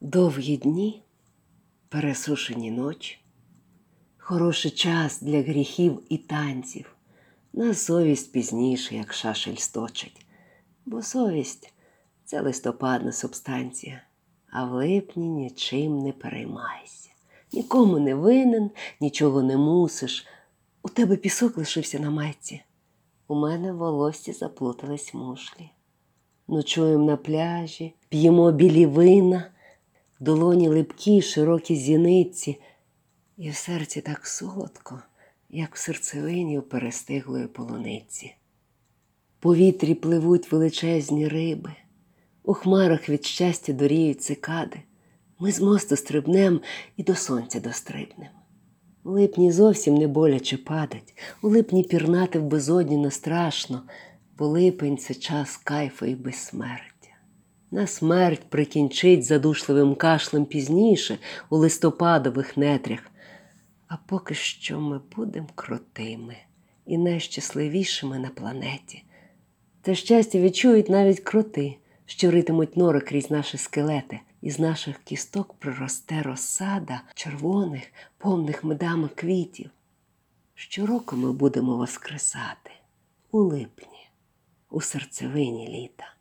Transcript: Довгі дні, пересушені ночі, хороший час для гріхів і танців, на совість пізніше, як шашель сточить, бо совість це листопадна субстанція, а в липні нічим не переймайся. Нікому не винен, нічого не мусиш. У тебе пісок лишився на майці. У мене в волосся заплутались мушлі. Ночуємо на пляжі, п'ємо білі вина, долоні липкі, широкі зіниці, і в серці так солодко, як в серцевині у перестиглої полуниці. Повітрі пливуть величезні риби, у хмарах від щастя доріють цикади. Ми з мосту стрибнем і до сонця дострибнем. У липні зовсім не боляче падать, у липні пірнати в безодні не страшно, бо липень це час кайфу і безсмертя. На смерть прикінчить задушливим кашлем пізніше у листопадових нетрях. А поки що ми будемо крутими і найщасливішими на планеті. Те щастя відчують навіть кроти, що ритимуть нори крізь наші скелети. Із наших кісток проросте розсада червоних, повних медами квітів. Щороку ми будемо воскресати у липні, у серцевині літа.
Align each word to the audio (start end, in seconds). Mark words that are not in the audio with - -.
Довгі 0.00 0.56
дні, 0.56 1.02
пересушені 1.88 2.70
ночі, 2.70 3.18
хороший 4.18 4.70
час 4.70 5.22
для 5.22 5.42
гріхів 5.42 6.02
і 6.08 6.18
танців, 6.18 6.96
на 7.52 7.74
совість 7.74 8.32
пізніше, 8.32 8.94
як 8.96 9.12
шашель 9.12 9.56
сточить, 9.56 10.26
бо 10.86 11.02
совість 11.02 11.72
це 12.24 12.40
листопадна 12.40 13.12
субстанція, 13.12 14.02
а 14.50 14.64
в 14.64 14.72
липні 14.72 15.28
нічим 15.28 15.98
не 15.98 16.12
переймайся. 16.12 17.10
Нікому 17.52 17.98
не 17.98 18.14
винен, 18.14 18.70
нічого 19.00 19.42
не 19.42 19.56
мусиш. 19.56 20.26
У 20.82 20.88
тебе 20.88 21.16
пісок 21.16 21.58
лишився 21.58 21.98
на 21.98 22.10
майці. 22.10 22.62
У 23.28 23.34
мене 23.34 23.72
в 23.72 23.76
волосся 23.76 24.32
заплутались 24.32 25.14
мушлі. 25.14 25.70
Ночуємо 26.48 27.04
на 27.04 27.16
пляжі, 27.16 27.94
п'ємо 28.08 28.52
білі 28.52 28.86
вина, 28.86 29.50
долоні 30.20 30.68
липкі, 30.68 31.22
широкі 31.22 31.76
зіниці, 31.76 32.60
і 33.36 33.50
в 33.50 33.54
серці 33.54 34.00
так 34.00 34.26
солодко, 34.26 35.02
як 35.50 35.74
в 35.74 35.78
серцевині 35.78 36.58
у 36.58 36.62
перестиглої 36.62 37.46
полуниці. 37.46 38.34
Повітрі 39.40 39.94
пливуть 39.94 40.52
величезні 40.52 41.28
риби, 41.28 41.72
у 42.42 42.54
хмарах 42.54 43.08
від 43.08 43.24
щастя 43.24 43.72
доріють 43.72 44.22
цикади. 44.22 44.80
Ми 45.38 45.52
з 45.52 45.60
мосту 45.60 45.96
стрибнем 45.96 46.60
і 46.96 47.02
до 47.02 47.14
сонця 47.14 47.60
дострибнем. 47.60 48.28
У 49.04 49.10
липні 49.10 49.52
зовсім 49.52 49.94
не 49.94 50.08
боляче 50.08 50.56
падать, 50.56 51.14
у 51.42 51.48
липні 51.48 51.84
пірнати 51.84 52.38
в 52.38 52.42
безодні 52.42 52.96
не 52.96 53.10
страшно, 53.10 53.82
бо 54.38 54.46
липень 54.46 54.98
це 54.98 55.14
час 55.14 55.56
кайфу 55.56 56.06
і 56.06 56.14
безсмертя. 56.14 56.97
На 57.70 57.86
смерть 57.86 58.42
прикінчить 58.48 59.24
задушливим 59.24 59.94
кашлем 59.94 60.44
пізніше 60.44 61.18
у 61.50 61.56
листопадових 61.56 62.56
нетрях. 62.56 63.00
А 63.88 63.96
поки 63.96 64.34
що 64.34 64.80
ми 64.80 65.00
будемо 65.16 65.48
крутими 65.54 66.36
і 66.86 66.98
найщасливішими 66.98 68.18
на 68.18 68.28
планеті. 68.28 69.04
Те 69.82 69.94
щастя 69.94 70.40
відчують 70.40 70.88
навіть 70.88 71.20
кроти, 71.20 71.76
що 72.06 72.30
ритимуть 72.30 72.76
нори 72.76 73.00
крізь 73.00 73.30
наші 73.30 73.58
скелети. 73.58 74.20
Із 74.42 74.58
наших 74.58 74.98
кісток 74.98 75.54
проросте 75.54 76.22
розсада 76.22 77.00
червоних, 77.14 77.82
повних 78.18 78.64
медами 78.64 79.08
квітів. 79.14 79.70
Щороку 80.54 81.16
ми 81.16 81.32
будемо 81.32 81.76
воскресати 81.76 82.70
у 83.30 83.38
липні, 83.38 84.08
у 84.70 84.80
серцевині 84.80 85.68
літа. 85.68 86.17